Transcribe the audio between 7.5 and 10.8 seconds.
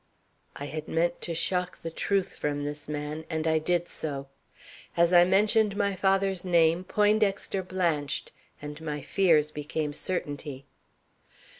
blanched, and my fears became certainty.